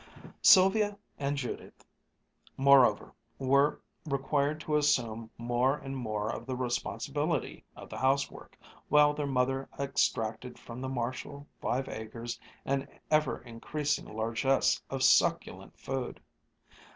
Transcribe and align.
Sylvia 0.41 0.97
and 1.19 1.37
Judith, 1.37 1.85
moreover, 2.57 3.13
were 3.37 3.79
required 4.07 4.59
to 4.61 4.75
assume 4.75 5.29
more 5.37 5.77
and 5.77 5.95
more 5.95 6.27
of 6.31 6.47
the 6.47 6.55
responsibility 6.55 7.63
of 7.75 7.87
the 7.87 7.99
housework, 7.99 8.57
while 8.89 9.13
their 9.13 9.27
mother 9.27 9.69
extracted 9.77 10.57
from 10.57 10.81
the 10.81 10.89
Marshall 10.89 11.45
five 11.61 11.87
acres 11.87 12.39
an 12.65 12.87
ever 13.11 13.41
increasing 13.43 14.05
largesse 14.07 14.81
of 14.89 15.03
succulent 15.03 15.77
food. 15.79 16.19